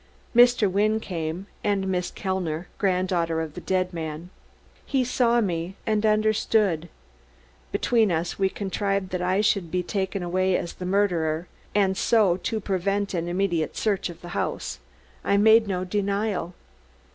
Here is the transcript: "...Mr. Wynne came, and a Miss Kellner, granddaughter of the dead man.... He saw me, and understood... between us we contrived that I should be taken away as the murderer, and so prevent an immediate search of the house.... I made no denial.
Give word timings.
"...Mr. 0.35 0.67
Wynne 0.67 0.99
came, 0.99 1.45
and 1.63 1.83
a 1.83 1.87
Miss 1.87 2.09
Kellner, 2.09 2.67
granddaughter 2.79 3.39
of 3.39 3.53
the 3.53 3.61
dead 3.61 3.93
man.... 3.93 4.31
He 4.83 5.03
saw 5.03 5.41
me, 5.41 5.75
and 5.85 6.03
understood... 6.07 6.89
between 7.71 8.11
us 8.11 8.39
we 8.39 8.49
contrived 8.49 9.11
that 9.11 9.21
I 9.21 9.41
should 9.41 9.69
be 9.69 9.83
taken 9.83 10.23
away 10.23 10.57
as 10.57 10.73
the 10.73 10.87
murderer, 10.87 11.47
and 11.75 11.95
so 11.95 12.37
prevent 12.39 13.13
an 13.13 13.27
immediate 13.27 13.77
search 13.77 14.09
of 14.09 14.21
the 14.21 14.29
house.... 14.29 14.79
I 15.23 15.37
made 15.37 15.67
no 15.67 15.83
denial. 15.83 16.55